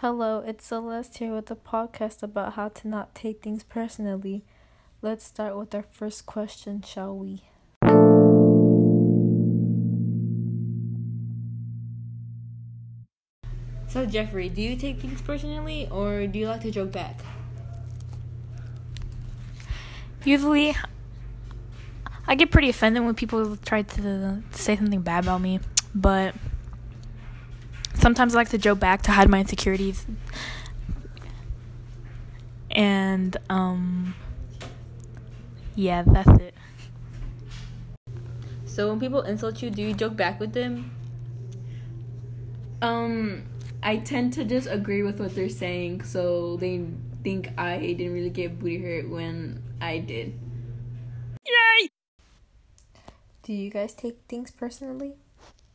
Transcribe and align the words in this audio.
Hello, 0.00 0.44
it's 0.46 0.66
Celeste 0.66 1.18
here 1.18 1.34
with 1.34 1.50
a 1.50 1.56
podcast 1.56 2.22
about 2.22 2.52
how 2.52 2.68
to 2.68 2.86
not 2.86 3.16
take 3.16 3.42
things 3.42 3.64
personally. 3.64 4.44
Let's 5.02 5.24
start 5.24 5.56
with 5.56 5.74
our 5.74 5.82
first 5.90 6.24
question, 6.24 6.82
shall 6.82 7.16
we? 7.16 7.42
So, 13.88 14.06
Jeffrey, 14.06 14.48
do 14.48 14.62
you 14.62 14.76
take 14.76 15.00
things 15.00 15.20
personally 15.20 15.88
or 15.90 16.28
do 16.28 16.38
you 16.38 16.46
like 16.46 16.60
to 16.60 16.70
joke 16.70 16.92
back? 16.92 17.18
Usually, 20.24 20.76
I 22.28 22.36
get 22.36 22.52
pretty 22.52 22.68
offended 22.68 23.02
when 23.02 23.16
people 23.16 23.56
try 23.56 23.82
to 23.82 24.42
say 24.52 24.76
something 24.76 25.00
bad 25.00 25.24
about 25.24 25.40
me, 25.40 25.58
but 25.92 26.36
sometimes 28.08 28.34
I 28.34 28.38
like 28.38 28.48
to 28.48 28.56
joke 28.56 28.80
back 28.80 29.02
to 29.02 29.12
hide 29.12 29.28
my 29.28 29.40
insecurities. 29.40 30.06
And, 32.70 33.36
um, 33.50 34.14
yeah, 35.74 36.04
that's 36.06 36.40
it. 36.40 36.54
So, 38.64 38.88
when 38.88 38.98
people 38.98 39.20
insult 39.20 39.60
you, 39.60 39.68
do 39.68 39.82
you 39.82 39.92
joke 39.92 40.16
back 40.16 40.40
with 40.40 40.54
them? 40.54 40.90
Um, 42.80 43.44
I 43.82 43.98
tend 43.98 44.32
to 44.34 44.44
just 44.44 44.68
agree 44.70 45.02
with 45.02 45.20
what 45.20 45.34
they're 45.34 45.50
saying, 45.50 46.04
so 46.04 46.56
they 46.56 46.86
think 47.22 47.50
I 47.58 47.76
didn't 47.78 48.14
really 48.14 48.30
get 48.30 48.58
booty 48.58 48.80
hurt 48.80 49.10
when 49.10 49.62
I 49.82 49.98
did. 49.98 50.32
Yay! 51.44 51.90
Do 53.42 53.52
you 53.52 53.68
guys 53.68 53.92
take 53.92 54.20
things 54.28 54.50
personally? 54.50 55.16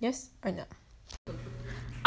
Yes 0.00 0.30
or 0.42 0.50
no? 0.50 0.64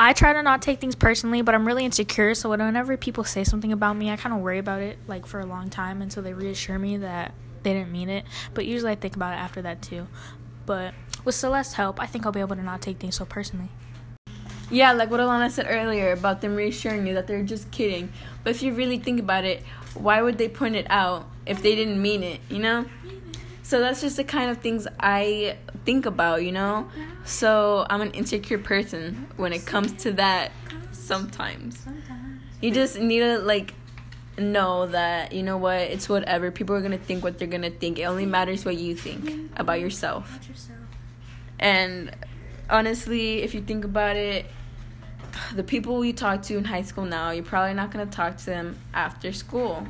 I 0.02 0.14
try 0.14 0.32
to 0.32 0.42
not 0.42 0.62
take 0.62 0.80
things 0.80 0.96
personally, 0.96 1.42
but 1.42 1.54
I'm 1.54 1.68
really 1.68 1.84
insecure. 1.84 2.34
So 2.34 2.50
whenever 2.50 2.96
people 2.96 3.26
say 3.26 3.44
something 3.44 3.74
about 3.74 3.98
me, 3.98 4.10
I 4.10 4.16
kind 4.16 4.34
of 4.34 4.40
worry 4.40 4.58
about 4.58 4.82
it 4.82 4.98
like 5.08 5.26
for 5.26 5.42
a 5.42 5.46
long 5.46 5.70
time 5.70 6.02
until 6.02 6.24
they 6.24 6.34
reassure 6.34 6.80
me 6.80 6.96
that 6.98 7.34
they 7.64 7.74
didn't 7.74 7.92
mean 7.92 8.08
it. 8.08 8.24
But 8.54 8.66
usually 8.66 8.94
I 8.94 8.96
think 8.96 9.18
about 9.18 9.34
it 9.34 9.42
after 9.42 9.62
that 9.62 9.82
too. 9.82 10.08
But 10.66 10.94
with 11.26 11.36
Celeste's 11.36 11.74
help, 11.74 12.00
I 12.00 12.06
think 12.06 12.26
I'll 12.26 12.32
be 12.32 12.40
able 12.40 12.56
to 12.56 12.64
not 12.64 12.82
take 12.82 12.98
things 12.98 13.18
so 13.18 13.26
personally. 13.26 13.68
Yeah, 14.72 14.94
like 14.94 15.12
what 15.12 15.20
Alana 15.20 15.52
said 15.52 15.66
earlier 15.68 16.14
about 16.14 16.40
them 16.40 16.56
reassuring 16.56 17.06
you 17.06 17.16
that 17.16 17.28
they're 17.28 17.44
just 17.44 17.70
kidding. 17.70 18.14
But 18.46 18.52
if 18.52 18.64
you 18.64 18.74
really 18.74 19.00
think 19.00 19.20
about 19.20 19.44
it, 19.44 19.64
why 19.96 20.22
would 20.22 20.38
they 20.38 20.48
point 20.48 20.78
it 20.78 20.88
out 20.90 21.28
if 21.46 21.62
they 21.62 21.76
didn't 21.76 22.02
mean 22.02 22.24
it, 22.24 22.40
you 22.50 22.60
know? 22.60 22.86
So 23.64 23.80
that's 23.80 24.02
just 24.02 24.18
the 24.18 24.24
kind 24.24 24.50
of 24.50 24.58
things 24.60 24.88
I 25.00 25.58
think 25.86 26.06
about, 26.06 26.44
you 26.44 26.52
know? 26.52 26.90
So 27.26 27.86
I'm 27.90 28.02
an 28.02 28.12
insecure 28.12 28.58
person 28.58 29.28
when 29.38 29.54
it 29.54 29.66
comes 29.66 29.92
to 30.04 30.12
that 30.14 30.52
sometimes. 30.92 31.86
You 32.62 32.72
just 32.72 33.00
need 33.00 33.20
to 33.20 33.40
like 33.40 33.74
know 34.38 34.88
that, 34.88 35.34
you 35.34 35.44
know 35.44 35.58
what, 35.58 35.82
it's 35.82 36.10
whatever. 36.10 36.52
People 36.52 36.76
are 36.76 36.82
going 36.82 36.98
to 36.98 36.98
think 36.98 37.24
what 37.24 37.38
they're 37.38 37.48
going 37.48 37.62
to 37.62 37.70
think. 37.70 38.00
It 38.00 38.04
only 38.04 38.26
matters 38.26 38.66
what 38.66 38.78
you 38.78 38.96
think 38.96 39.52
about 39.58 39.80
yourself. 39.80 40.40
And 41.60 42.16
honestly, 42.70 43.42
if 43.42 43.54
you 43.54 43.62
think 43.62 43.86
about 43.86 44.16
it, 44.16 44.46
the 45.54 45.64
people 45.64 46.04
you 46.04 46.14
talk 46.14 46.42
to 46.44 46.58
in 46.58 46.64
high 46.64 46.82
school 46.84 47.06
now, 47.06 47.32
you're 47.32 47.44
probably 47.44 47.74
not 47.74 47.92
going 47.92 48.08
to 48.08 48.16
talk 48.16 48.38
to 48.38 48.46
them 48.46 48.78
after 48.94 49.32
school 49.32 49.88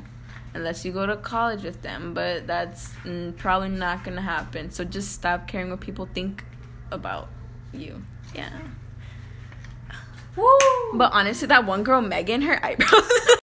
unless 0.53 0.83
you 0.85 0.91
go 0.91 1.05
to 1.05 1.17
college 1.17 1.63
with 1.63 1.81
them, 1.81 2.13
but 2.13 2.47
that's 2.47 2.89
mm, 3.03 3.35
probably 3.37 3.69
not 3.69 4.03
to 4.15 4.21
happen. 4.21 4.71
So 4.71 4.83
just 4.83 5.11
stop 5.11 5.47
caring 5.47 5.69
what 5.69 5.79
people 5.79 6.07
think 6.13 6.43
about 6.91 7.29
you. 7.73 8.03
Yeah. 8.33 8.49
Woo! 10.35 10.57
But 10.93 11.11
honestly, 11.13 11.47
that 11.47 11.65
one 11.65 11.83
girl, 11.83 12.01
Megan, 12.01 12.41
her 12.41 12.63
eyebrows. 12.63 13.11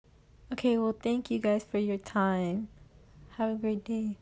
Okay, 0.53 0.77
well, 0.77 0.93
thank 0.93 1.31
you 1.31 1.39
guys 1.39 1.63
for 1.63 1.79
your 1.79 1.97
time. 1.97 2.67
Have 3.37 3.49
a 3.49 3.55
great 3.55 3.83
day. 3.83 4.17